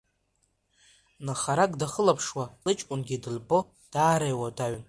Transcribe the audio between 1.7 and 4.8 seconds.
дахылаԥшуа, лыҷкәынгьы дылбо, даара иуадаҩын.